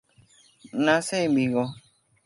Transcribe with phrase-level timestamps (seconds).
[0.85, 1.63] Nace en Vigo.